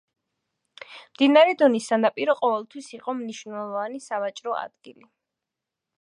[0.85, 5.11] მდინარე დონის სანაპირო ყოველთვის იყო მნიშვნელოვანი სავაჭრო ადგილი.